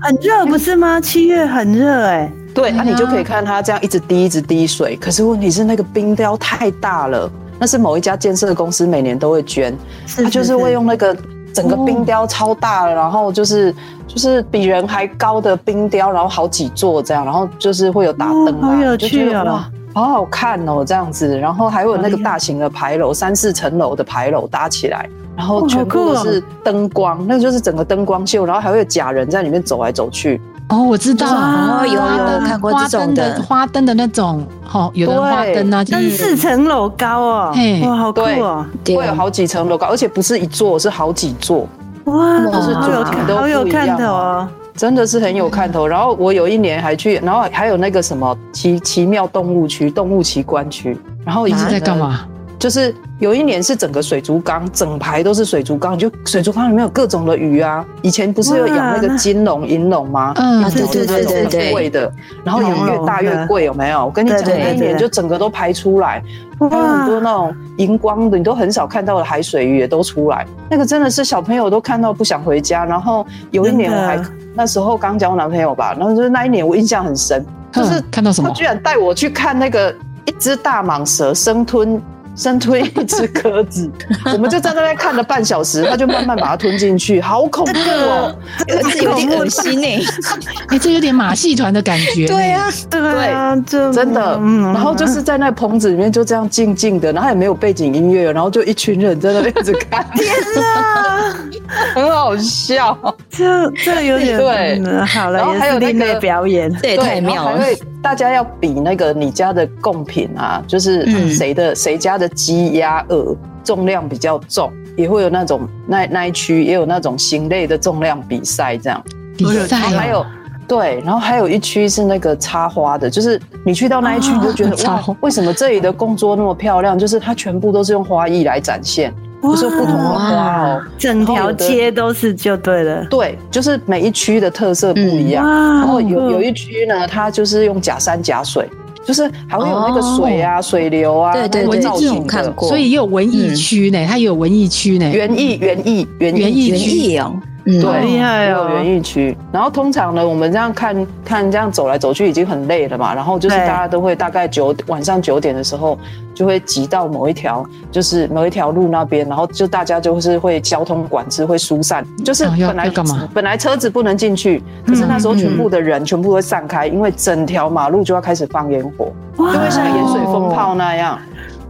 [0.00, 1.00] 很热不是吗？
[1.00, 2.30] 七月很热哎。
[2.52, 4.96] 对，那你就可以看它这样一直滴一直滴水。
[5.00, 9.76] 可是问题是那个冰雕太大了，那是某一家建设公司每年都会捐，
[10.16, 11.14] 他就是会用那个
[11.52, 13.74] 整个冰雕超大了，然后就是
[14.06, 30.40] 就是比人还高的冰雕，然后好几座这样，然后就是会有打灯啊，就觉得哇，好好看哦这样子，然后还有那个大型的牌楼，三四层楼的牌楼搭起来，然后全部都是灯光，那就是整个灯光秀，然后还会有假人在里面走来走去。
[30.70, 33.42] 哦，我知道，哦，有有看过这种的。
[33.42, 41.66] 花灯的那种，哦，有的花灯啊，三四层楼高哦，哇，好酷哦，会有好几层楼高，而且不是一座，是好几座，
[42.04, 43.04] 哇，就是好有
[43.36, 45.86] 好有看头哦，真的是很有看头。
[45.88, 52.20] 然后我有一年还去，然后还有那个什么奇奇妙动物区、动物奇观区，然后一直在干嘛？
[52.60, 57.82] 就是有一年是整个水族缸，整排都是水族缸，就水族缸里面有各种的鱼啊。
[58.02, 60.34] 以前不是有养那个金龙、银龙吗？
[60.36, 62.12] 嗯对对对对对很贵的，
[62.44, 64.04] 然后养越大越贵，有没有？
[64.04, 66.22] 我跟你讲，那一年就整个都排出来，
[66.58, 70.46] 还有很多那种荧光的，你都很少看到的海水鱼也都出来。
[70.68, 72.84] 那个真的是小朋友都看到不想回家。
[72.84, 74.22] 然后有一年我还
[74.54, 77.42] 那时候刚交男朋友吧，然后就是那一年我印象很深，
[77.72, 79.90] 就是嗯看到什么他居然带我去看那个
[80.26, 81.98] 一只大蟒蛇生吞。
[82.40, 83.88] 生吞一只鸽子，
[84.32, 88.34] 我们就在那边看了半小时，他就慢慢把它吞进去，好恐怖哦！
[88.66, 90.00] 这个是有点恶心哎。
[90.68, 92.26] 哎、这有点马戏团的感觉。
[92.26, 101.36] 对啊，，对啊，就真的，嗯然后就是在那棚子里面就这样静静的，然后也没有背景音乐，然后就一群人在那边一直看，天啊，
[101.94, 102.96] 很好笑。
[103.28, 107.60] 这这有点对嗯好了，然后还有那个表演，这也太妙了。
[108.02, 119.02] 大家要比那个你家的贡品啊，就是嗯谁的谁家的鸡鸭鹅重量比较重，也会有那种那那一区也有那种禽类的重量比赛这样。
[119.36, 120.26] 比赛还有哦，
[120.68, 126.98] 对，然后还有一区是那个插花的，就是你去到那一区，你就觉得、哇，为什么这里的工作那么漂亮？
[126.98, 130.82] 就是它全部都是用花艺来展现，不是不同的花哦。
[130.98, 133.04] 整条街都是就对了。
[133.06, 135.44] 对，就是每一区的特色不一样。
[135.44, 138.68] 哇然后有有一区呢，它就是用假山假水，
[139.10, 142.26] 就是还会有那个水啊、水流啊，对对对这种造型的。
[142.28, 142.68] 看过。
[142.68, 145.10] 所以也有文艺区呢，它也有文艺区呢。
[145.10, 146.90] 园艺、园艺、园园艺园区。
[146.90, 148.68] 艺哦，嗯，对，厉害哦。
[148.74, 149.36] 园艺区。
[149.52, 155.98] 然后通常呢，我们这样看看这样走来走去已经很累了嘛，然后就是大家都会大概九晚上九点的时候
[156.34, 163.28] 就会挤到某一条就是某一条路那边，然后就大家就是会交通管制会疏散，就是本来要干嘛？
[163.34, 171.18] 本来车子不能进去，可是那时候全部的人全部会散开，因为整条马路就要开始放烟火，就会像盐水风炮那样。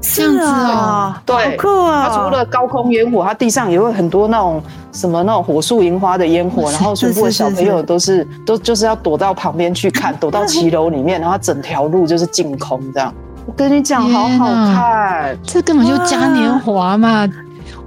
[0.01, 2.09] 这样子哦，对，好酷啊！
[2.09, 13.13] 它除了高空烟火，它地上也会很多那种什么那种火树银花的烟火，然后全部的小朋友都是都就是要躲到旁边去看，躲到骑楼里面，然后整条路就是净空这样。
[13.47, 17.29] 我跟你讲，好好看，这根本就嘉年华嘛！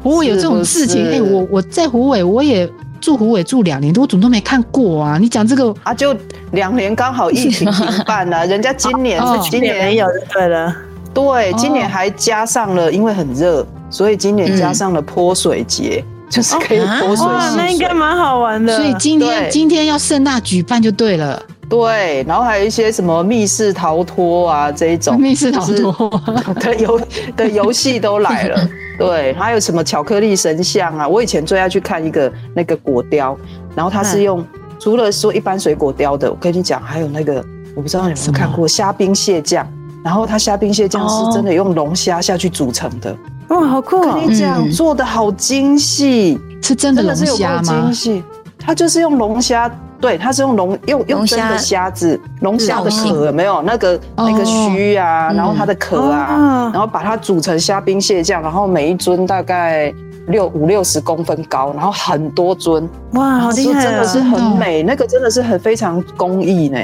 [0.01, 5.17] 虎尾有这种事情，哎、我我在虎尾，我也住湖尾住两年多，我怎么都没看过啊？
[5.17, 5.93] 你讲这个，啊！
[5.93, 6.15] 就
[6.51, 10.75] 两年刚好疫情停办了、 人家今年哦是今年没有就对了。
[11.13, 17.93] 对，今年还加上了，因为很热，所以今年加上了泼水节，就是可以泼水哇，那戏水应该。
[17.93, 18.75] 蛮好玩的。
[18.75, 26.21] 所以今天今天要盛大举办就对了，对，然后还有一些什么密室逃脱啊这一种，密室逃脱，
[26.59, 27.01] 的游
[27.37, 28.67] 的游戏都来了。
[28.97, 31.07] 对，还有什么巧克力神像啊？
[31.07, 33.37] 我以前最爱去看一个那个果雕，
[33.75, 34.45] 然后它是用、
[34.79, 37.43] 除了说一般水果雕的，我跟你讲，还有那个
[37.75, 39.67] 我不知道你有没有看过虾兵蟹酱，
[40.03, 43.15] 然后它虾兵蟹酱是真的用龙虾下去煮成的。
[43.49, 44.19] 哇，好酷哦。
[44.19, 44.29] 跟！
[44.29, 44.71] 你讲，嗯。
[44.71, 47.61] 做的好精细，是真的龙真的是有够虾吗？
[47.63, 47.93] 精？
[47.93, 48.23] 细。
[48.59, 53.61] 它就是用龙虾，对，它是用龙用用虾真的虾子，龙虾的壳有没有？
[53.61, 54.29] 那个哦。
[54.29, 56.71] 那个须啊，然后它的壳啊，哦。
[56.73, 59.93] 然后把它煮成虾兵蟹酱，然后每一尊大概
[60.27, 63.83] 六五六十公分高，然后很多尊，哇，好厉害啊！
[63.83, 66.79] 真的是很美，那个真的是很非常工艺呢，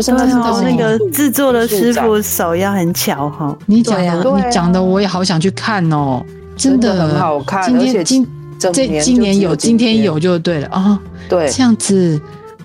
[0.00, 3.54] 就是那对是都是，哦那个制作的师傅手要很巧哈。
[3.66, 6.24] 你讲的，你讲的，我也好想去看哦，
[6.56, 8.26] 真真的很好看今而且天今
[8.58, 8.70] 这
[9.02, 12.18] 今年有，今天天有就对了啊，对，这样子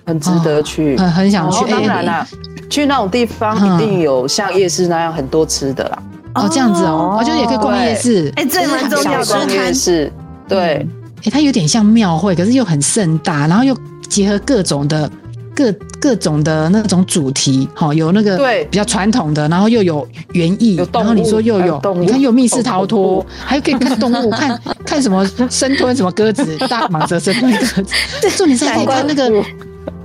[0.06, 0.96] 很值得去。
[0.98, 1.66] 很很想去。
[1.66, 2.28] 哎当然啦，
[2.70, 6.04] 去那种地方嗯一定有像夜市那样很多吃的啦。
[6.36, 8.32] 哦，这样子哦，哦我觉得也可以逛夜市。
[8.38, 9.50] 哎，这蛮重要逛。
[9.50, 10.10] 夜市，
[10.48, 10.88] 对，
[11.26, 13.76] 哎，它有点像庙会，可是又很盛大，然后又
[14.08, 15.10] 结合各种的
[15.56, 18.66] 各各种的那种主题，哈，有那个对。
[18.66, 27.86] 比较传统的，然后又有园艺然后你说又有有你看又有密室逃好脱恐，还可以看动物， 看看什么生吞什么鸽子，大蟒蛇生吞鸽子，
[28.38, 29.32] 重点是可以看那个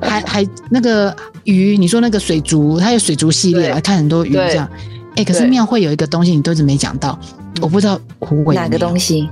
[0.00, 4.68] 海海那个鱼，你说那个水族，它有水族系列，看很多鱼对这样。
[5.16, 5.48] 哎，可是对。
[5.48, 7.18] 庙会有一个东西你都一直没讲到，
[7.60, 9.28] 我不知道虎尾有哪个东西？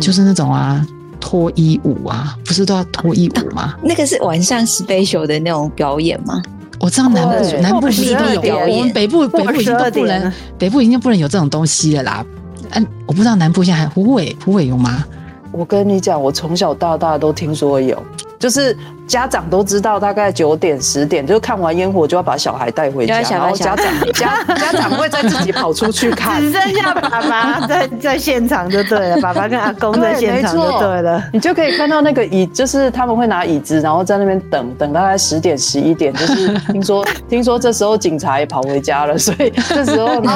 [0.00, 0.86] 就是那种啊
[1.20, 3.74] 脱衣舞啊，不是都要脱衣舞吗？
[3.82, 6.42] 那个是晚上 special 的那种表演吗？
[6.80, 12.24] 我知道南部南部不一定12有，点我们北部北部已经都不能，北部已经不能有这种东西了啦。
[12.70, 15.04] 嗯，我不知道南部现在还虎尾虎尾有吗？
[15.50, 18.00] 我跟你讲，我从小到大都听说有，
[18.38, 18.76] 就是
[19.08, 26.52] 家长都知道，大概九点十点就看完烟火就要把小孩带回家，然后家长家家长会再自己跑出去看只。
[26.58, 31.22] 剩下爸爸在在现场就对了， 爸爸跟阿公在对现场就对了。
[31.32, 40.30] 你就可以看到那个椅，就是他们会拿椅子，然后在那边等等，大概十点十一点，就是听说 听说这时候警察也跑回家了，所以这时候呢，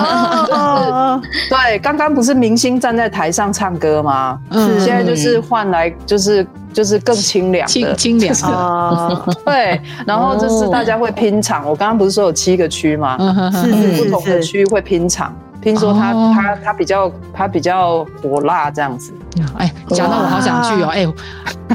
[0.50, 4.38] 哦，对，刚刚不是明星站在台上唱歌吗？
[4.50, 7.94] 嗯现在就是换来就是就是更清凉清的。
[7.94, 11.68] 清凉的，哦， 对，然后就是大家会拼场。
[11.68, 13.16] 我刚刚不是说有七个区吗？
[13.52, 19.12] 是不同的区会拼场，听说他哦他他比较他比较火辣这样子。
[19.56, 21.06] 哎，讲到我好想去哦，哎，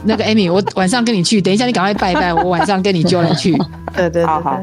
[0.04, 3.52] 那个 Amy，我晚上跟你去，等一下你赶快拜拜，我晚上跟你揪人去。
[3.96, 4.60] 对对对好好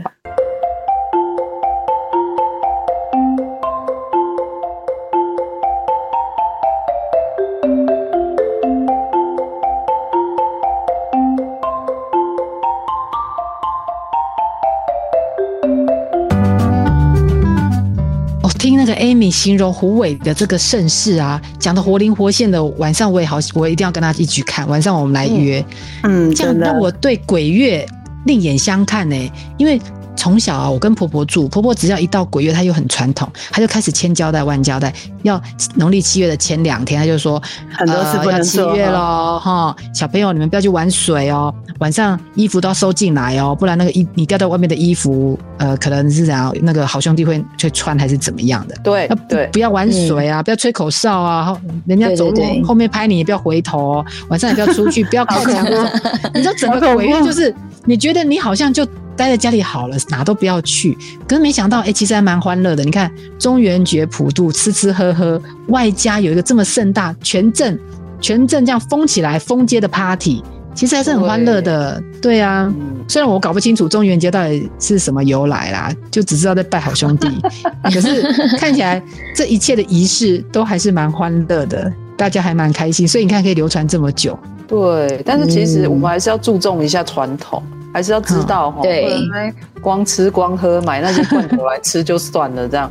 [19.04, 24.66] Amy 形容胡伟的这个盛世啊，讲的活灵活现的，晚上我也好，我一定要跟他一起看。
[24.66, 25.62] 晚上我们来约，
[26.04, 27.86] 嗯，这样让，我对鬼月
[28.24, 29.78] 另眼相看呢、因为
[30.24, 34.90] 从小啊，我跟婆婆住，婆婆只要一到鬼月，她又很传统，她就开始千交代万交代，
[35.22, 35.38] 要
[35.74, 37.38] 农历七月的前两天，她就说
[37.70, 48.74] 很多事不呃、要七月喽哈，小朋友你们不要去玩水哦，晚上衣服都要收进来哦，不然那个衣你掉在外面的衣服，呃，可能是怎样，那个好兄弟会去穿还是怎么样的。
[48.82, 55.62] 对对不要玩水啊，不要吹口哨啊，人家走路对后面拍你也不要回头哦，晚上也不要出去，不要靠墙。
[56.32, 60.96] 你知道整个鬼月就是，你觉得你好像就待在家里好了，哪都不要去。
[61.28, 62.84] 可是没想到，哎、其实还蛮欢乐的。
[62.84, 67.78] 你看中元节普渡，吃吃喝喝，外加有一个这么盛大，全镇
[68.20, 70.42] 全镇这样封起来封街的 party，
[70.74, 72.02] 其实还是很欢乐的。
[72.20, 77.28] 对啊，嗯，虽然我搞不清楚中元节到底是什么由来啦，就只知道在拜好兄弟，
[77.84, 78.22] 可是
[78.58, 79.02] 看起来
[79.36, 84.38] 这一切的仪式都还是蛮欢乐的，大家还蛮开心，所以你看可以流传这么久。
[84.66, 85.22] 对。
[85.24, 87.62] 但是其实嗯我们还是要注重一下传统，
[87.94, 92.90] 还是要知道哈，对不能哎光吃光喝，买那些罐头来吃就算了这样。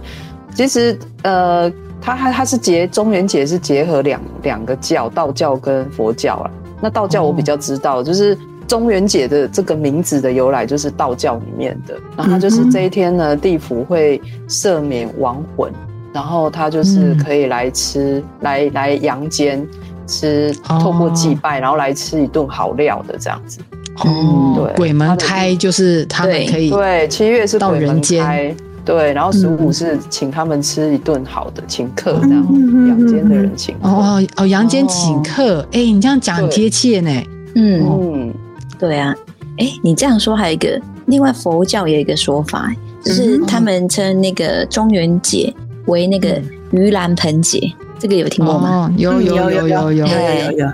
[0.56, 1.70] 其实呃，
[2.02, 6.50] 它还它是结中元节是结合两两个教，道教跟佛教啊。
[6.80, 15.70] 那道教我比较知道，就是中元节的这个名字的由来就是道教里面的，然后它就是这一天呢，地府会赦免亡魂，
[16.14, 19.68] 然后他就是可以来吃，来来阳间
[20.08, 23.60] 吃，哦透过祭拜，然后来吃一顿好料的这样子。
[24.00, 28.24] 哦，对鬼门开就是他们可以对，七月是到鬼门人间。
[28.24, 33.88] 开，对，然后十五嗯是请他们吃一顿好的，请客这样，嗯阳间的人请客。
[33.88, 37.24] 哦哦，阳间请客，哎、你这样讲很贴切呢。
[37.56, 38.34] 嗯，嗯，
[38.80, 39.14] 对啊。
[39.58, 45.54] 哎，你这样说还有一个，另外佛教有一个说法，就是他们称那个中元节
[45.86, 47.72] 为那个盂兰盆节，
[48.04, 48.70] 这个有听过吗？
[48.70, 50.52] 哦，有嗯有有有有有有。
[50.58, 50.68] 有，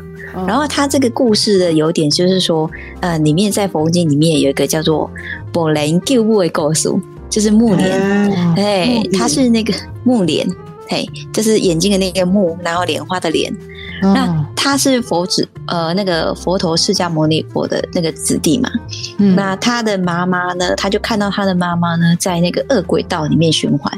[0.47, 2.67] 然后他这个故事的有点就是说，
[3.01, 5.07] 呃，里面在佛经里面有一个叫做
[5.53, 6.89] “宝莲救不为故事”，
[7.29, 9.71] 就是木莲，嗯哎木莲，它是那个
[10.03, 10.47] 木莲，
[10.87, 13.55] 嘿，就是眼睛的那个木，然后莲花的莲。
[14.01, 18.69] 那哦他是佛子，呃，那个佛陀释迦牟尼佛的那个子弟嘛。
[19.17, 19.33] 嗯。
[19.33, 23.91] 那他的妈妈呢，他就看到他的妈妈呢，在那个恶鬼道里面循环，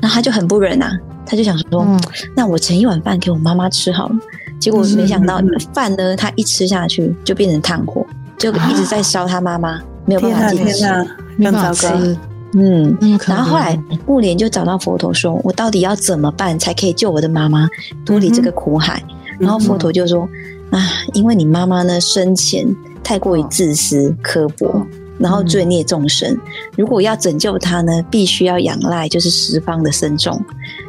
[0.00, 0.90] 那他就很不忍啊，
[1.24, 2.00] 他就想说，嗯
[2.34, 4.16] 那我盛一碗饭给我妈妈吃好了。
[4.58, 5.40] 结果没想到
[5.74, 8.04] 饭呢，他一吃下去就变成炭火，
[8.38, 10.78] 就一直在烧他妈妈， 没有办法进食。
[10.78, 11.98] 天哪，没办法更糟糕。
[11.98, 12.18] 吃，
[12.54, 17.68] 嗯，然后后来怜木莲就找到佛陀说：“我到底要怎么办才可以救我的妈妈？
[18.04, 19.02] 脱离这个苦海？”
[19.38, 20.26] 然后佛陀就说
[20.72, 20.80] ：“啊，
[21.12, 22.66] 因为你妈妈呢生前
[23.04, 24.86] 太过于自私刻薄，
[25.18, 26.36] 然后罪孽众生，
[26.76, 30.40] 如果要拯救他呢，必须要仰赖就是十方的僧众。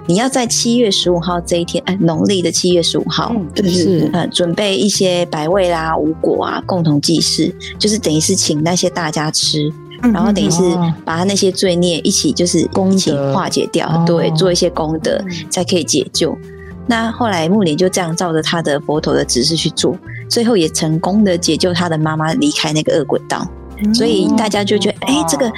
[0.05, 9.71] 你要在七月十五号这一天，哎，农历的七月十五号，嗯对是呃，准备一些百味啦、五果啊，共同祭祀，就是等于是请那些大家吃，
[10.03, 12.95] 嗯然后等于是哦把他那些罪孽一起就是功德。
[12.95, 14.03] 一起化解掉，哦。
[14.07, 16.37] 对，做一些功德才可以解救。
[16.85, 19.97] 那后来木莲就这样照着他的佛陀的指示去做，
[20.29, 23.45] 最后也成功的解救他的妈妈离开那个恶鬼道，
[23.93, 25.51] 所以大家就觉得，哎、哇这个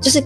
[0.00, 0.22] 就是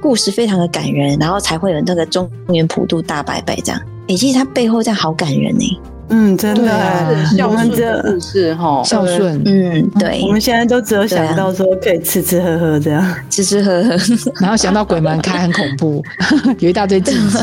[0.00, 3.80] 故事非常的感人，然后才会有那个中原普渡大拜拜这样。
[4.08, 5.80] 哎、其实它背后这样好感人呢、
[6.10, 13.14] 嗯，真的，孝顺的我们这故事哈，孝顺，嗯，对我，们现在都只有想到说可以吃吃喝喝这样。
[13.30, 13.96] 吃吃喝喝，
[14.42, 16.02] 然后想到鬼门开很恐怖，
[16.60, 17.38] 有一大堆禁忌，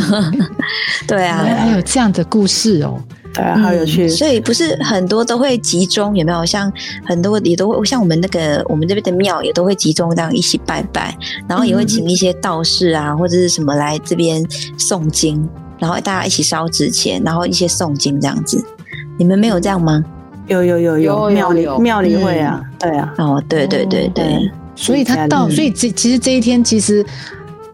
[1.07, 3.01] 对啊，原来还有这样的故事哦。
[3.33, 4.07] 对啊，好有趣。
[4.09, 6.45] 所以不是很多都会集中，有没有？
[6.45, 6.71] 像
[7.05, 11.15] 很多也都会，像我们那个我们这边的庙也都会集中这样一起拜拜，
[11.47, 14.43] 然后也会请一些道士啊或者是什么来这边
[14.77, 15.47] 诵经，
[15.79, 18.63] 然后大家一起烧纸钱，然后一些诵经这样子。
[19.17, 20.03] 你们没有这样吗？
[20.47, 27.05] 有有有有庙里庙里会啊，对啊，哦，对对对对，所以他到，所以这其实这一天其实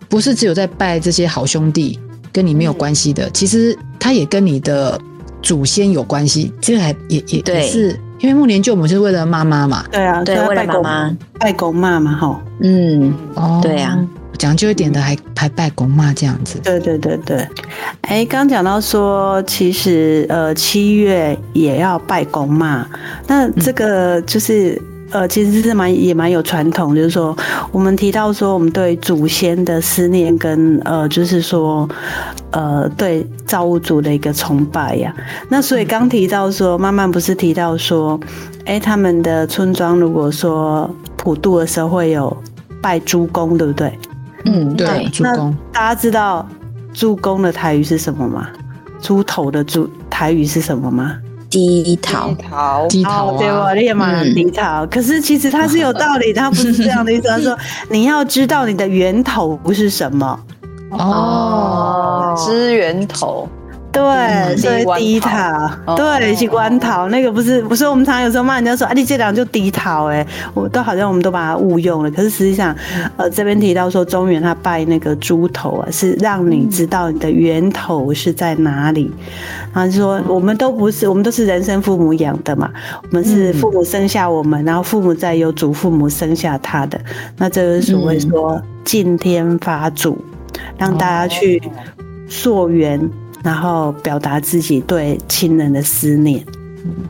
[0.10, 1.98] 不是只有在拜这些好兄弟，
[2.32, 5.00] 跟你没有关系的，其实他也跟你的
[5.48, 6.52] 祖先有关系。
[6.60, 13.98] 这个还也也对也是因为木莲救母是为了妈妈嘛，对啊，对为了妈妈拜公妈嘛，哈，嗯，哦，对啊，
[14.38, 16.60] 讲究一点的还还拜公妈这样子。
[16.62, 17.48] 对对对对。
[18.02, 22.86] 哎，刚讲到说，其实呃七月也要拜公妈，
[23.26, 24.82] 那这个就是。
[25.12, 27.36] 呃，其实是蛮也蛮有传统，就是说，
[27.72, 31.88] 我们提到说，我们对祖先的思念跟呃，就是说，
[32.52, 35.16] 呃，对造物主的一个崇拜呀。
[35.48, 38.20] 那所以刚提到说，慢慢不是提到说，
[38.66, 42.36] 哎，他们的村庄如果说普渡的时候会有
[42.82, 43.98] 拜猪公，对不对？
[44.46, 46.48] 嗯，对对，，助攻大家知道
[46.94, 48.50] 猪公的台语是什么吗？
[49.02, 51.18] 猪头的猪台语是什么吗？
[51.50, 54.34] 低桃，好，低头哦对啊我，立马嗯。
[54.36, 54.86] 低头。
[54.92, 57.28] 可是其实它是有道理的，它不是这样的意思。
[57.28, 57.58] 他说
[57.90, 60.40] 你要知道你的源头是什么，
[60.92, 63.48] 哦，知源头，
[63.98, 65.30] 对，所以低头，
[65.86, 67.10] 哦对，是关桃。
[67.10, 72.12] 那个不是，不是我们常常有时候骂人家说啊，你这两就低头，哎，我都好像我们都把它误用了。
[72.12, 72.76] 可是实际上，
[73.18, 79.12] 呃，这边提到说中原他拜那个猪头啊，是让你知道你的源头是在哪里。
[79.74, 82.70] 然后就说我们都不是，我们都是人生父母养的嘛，
[83.04, 87.00] 我们是父母生下我们，然后父母再由祖父母生下他的，
[87.38, 90.18] 那这个所谓说敬天法祖，
[90.78, 91.62] 让大家去
[92.28, 93.00] 溯源，
[93.48, 96.44] 然后表达自己对亲人的思念。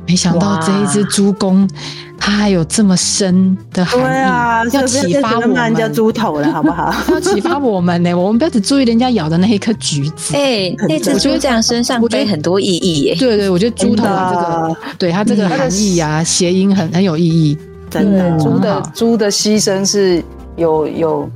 [0.06, 1.68] 没想到这一只猪公，
[2.16, 6.94] 它还有这么深的含义，对啊，要启发我要骂人家，猪头了，好不好？
[7.10, 8.14] 要启发我们呢。
[8.14, 10.36] 我们不要只注意人家咬的那一颗橘子。
[10.36, 13.16] 哎，那只猪这样身上我觉得背很多意义耶。
[13.16, 17.58] 对对，我觉得猪头的这真个，对它这个含义啊，谐音很很有意义。
[17.90, 20.24] 真的，嗯猪的好猪的牺牲是
[20.56, 21.30] 有有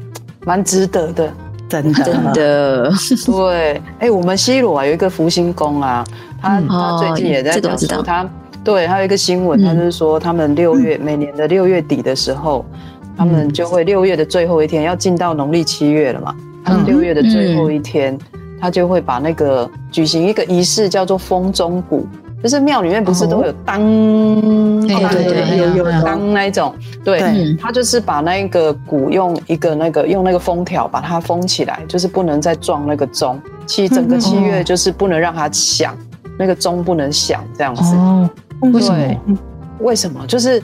[0.46, 1.34] 蛮值得的。
[1.72, 2.92] 真的，真的，
[3.26, 6.06] 对，哎、我们西鲁啊有一个福星宫啊，
[6.42, 6.68] 他、嗯。
[6.68, 8.30] 他最近也在讲说他，
[8.64, 9.64] 对，还有一个新闻，嗯。
[9.64, 12.66] 他就是说他们六月、每年的六月底的时候，
[13.16, 18.18] 他们就会六月的最后一天要进到农历七月了嘛，他们嗯六月的最后一天，
[18.60, 22.06] 他就会把那个举行一个仪式叫做风中鼓。
[22.42, 26.74] 就是庙里面不是都有当对对对有有有当那一种，
[27.04, 35.96] 对他就是把那个鼓用一个那个用那个封条把它封起来，就是不能再撞那个钟，七整个七月就是不能让它响，
[36.38, 37.96] 那个钟不能响这样子。
[37.96, 38.30] 哦，
[38.74, 39.38] 为什对么？
[39.80, 40.26] 为什么？
[40.28, 40.62] 就是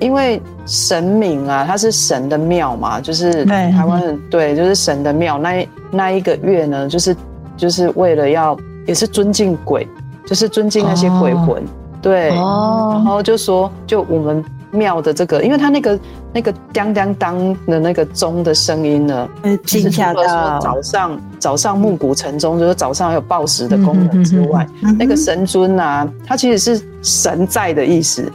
[0.00, 5.38] 因为神明啊，它是神的庙嘛，就是台湾人对，就是神的庙。
[5.38, 7.16] 那一那一个月呢，就是
[7.56, 8.56] 就是为了要
[8.86, 9.86] 也是尊敬鬼，
[10.28, 11.64] 就是尊敬那些鬼魂，
[12.02, 12.28] 对。
[12.28, 15.98] 然哦，后就说，就我们庙的这个，因为他那个
[16.34, 24.66] 那个当当当的那个钟的声音呢，呃就是除惊吓了早上早上暮鼓晨钟，就是早上有报时的功能之外，
[24.98, 28.30] 那个神尊啊，它其实是神在的意思，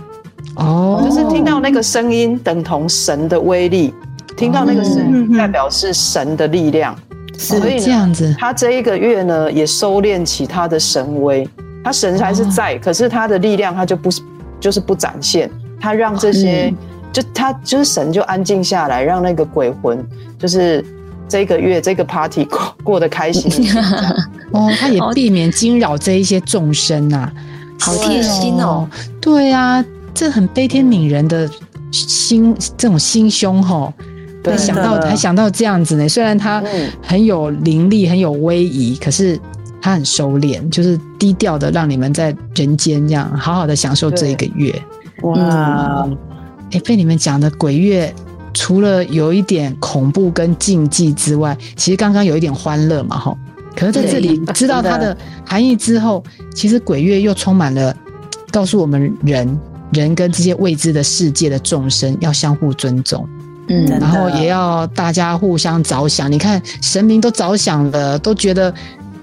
[0.56, 3.94] 哦，就是听到那个声音等同神的威力，
[4.36, 6.96] 听到那个声嗯音代表是神的力量，
[7.38, 11.48] 是所以呢这样子，他这一个月呢也收敛起他的神威，
[11.84, 14.10] 他神还是在，可是他的力量他就不
[14.60, 16.74] 就是不展现，他让这些、
[17.12, 20.02] 就他就是神就安静下来，让那个鬼魂
[20.40, 20.84] 就是
[21.28, 23.68] 这个月这个 party 过过得开心
[24.52, 27.32] 哦，他也避免惊扰这一些众生呐、
[27.80, 28.88] 好贴心哦。
[29.20, 31.50] 对啊，这很悲天悯人的
[31.92, 33.92] 心，这种心胸吼。
[34.44, 34.54] 对。
[34.54, 36.90] 还想到还想到这样子呢，虽然他嗯。
[37.02, 39.40] 很有灵力，很有威仪，可是
[39.84, 44.74] 他很收敛，就是低调的让你们在人间这样好好的享受这一个月。
[45.24, 46.10] 哇，
[46.72, 48.16] 哎，被你们讲的鬼月，
[48.54, 53.38] 除了有一点恐怖跟禁忌之外，其实刚刚有一点欢乐嘛，吼。
[53.76, 56.24] 可是在这里知道它的含义之后，
[56.56, 57.94] 其实鬼月又充满了
[58.52, 59.60] 告诉我们人
[59.92, 63.28] 人跟这些未知的世界的众生要相互尊重，
[63.68, 66.32] 嗯然后也要大家互相着想。
[66.32, 68.74] 你看神明都着想了，都觉得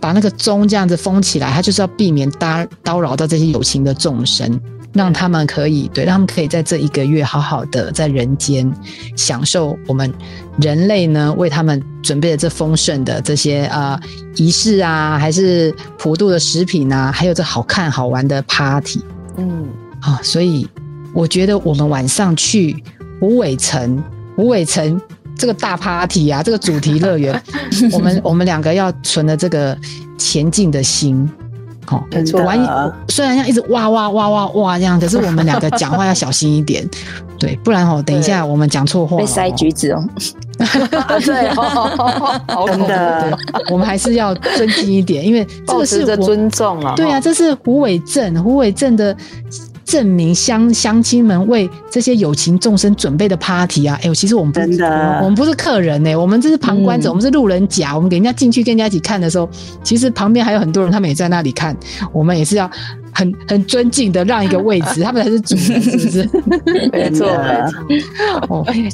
[0.00, 4.60] 把那个钟这样子封起来，他就是要避免打叨扰到这些有情的众生。
[4.92, 8.68] 让他们可以对，让他们可以在这一个月好好的在人间
[9.16, 10.12] 享受我们
[10.60, 13.96] 人类呢为他们准备的这丰盛的这些呃
[14.34, 19.00] 仪式啊，还是普渡的食品啊，还有这好看好玩的 party
[19.36, 19.68] 嗯，
[20.00, 20.68] 啊，所以
[21.14, 22.82] 我觉得我们晚上去
[23.20, 24.02] 虎尾城，
[24.34, 25.00] 虎尾城
[25.40, 27.42] 这个大 party 啊，这个主题乐园，
[27.92, 29.74] 我们我们两个要存了这个
[30.18, 31.26] 前进的心。
[31.86, 32.06] 好，
[32.44, 36.86] 玩虽然要一直哇哇哇哇哇这样，可是我们两个讲话要小心一点，
[37.40, 40.04] 对，不然哦，等一下我们讲错话被塞哦橘子哦。
[40.60, 41.50] 对
[42.70, 43.38] 真的
[43.70, 46.92] 我们还是要尊敬一点，因为这保个是尊重啊。
[46.94, 49.16] 对啊，这是胡伟正，胡伟正的
[49.90, 53.98] 证明乡乡亲们为这些有情众生准备的 party 啊！
[54.00, 57.96] 哎呦，其实我们不真的我们不是客人呢、我们这是旁观者，嗯我们是路人甲。
[57.96, 59.50] 我们给人家进去跟人家一起看的时候，
[59.82, 61.76] 其实旁边还有很多人，他们也在那里看，
[62.12, 62.70] 我们也是要
[63.12, 66.30] 很很尊敬的让一个位置， 他们才是主人，是不是？
[66.94, 67.26] 没错。
[68.48, 68.88] 哦，哎、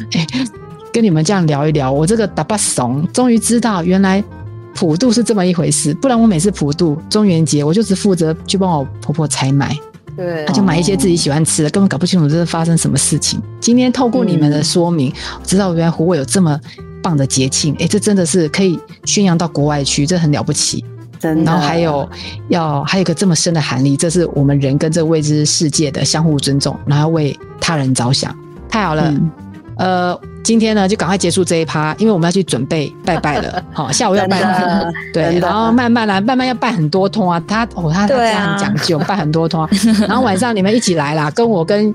[0.90, 4.24] 跟你们这样聊一聊，我这个打巴怂终于知道原来
[4.74, 5.92] 普渡是这么一回事。
[5.92, 9.76] 不然我每次普渡中元节，我就只负责去帮我婆婆采买，
[10.16, 13.40] 对他，就买一些自己喜欢吃的，根本搞不清楚这是发生什么事情。
[13.60, 16.58] 今天透过你们的说明，我知道原来虎尾有这么
[17.02, 20.84] 棒的节庆，哎、这真的是可以宣扬到国外去，这很了不起。
[21.18, 21.44] 真的。
[21.44, 22.08] 然后还有
[22.48, 28.34] 要还有一个这么深的含义，这是我们人跟这未知世界的相互尊重，然后为他人着想，
[28.68, 29.10] 太好了。
[29.10, 29.30] 嗯
[29.76, 33.62] 呃，今天呢就赶快结束这一趴，因为我们要去准备拜拜了。
[33.72, 37.38] 好、下午要拜拜的，对，然后慢慢来，慢慢要拜很多通啊。
[37.46, 39.68] 他哦，他他这样很讲究，拜很多通啊。
[40.08, 41.94] 然后晚上你们一起来啦， 跟我跟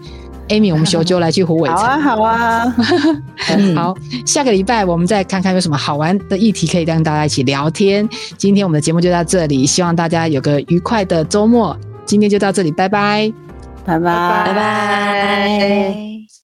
[0.49, 1.77] Amy 我们修就来去虎尾城。
[1.77, 2.75] 好啊，好啊，
[3.57, 8.07] 嗯，好，下个礼拜我们再看看有什么好玩的议题可以跟大家一起聊天。
[8.37, 11.75] 今天我们的节目就到这里，希望大家有个愉快的周末。
[12.05, 13.31] 今天就到这里，拜拜。
[13.83, 16.10] 拜拜拜拜。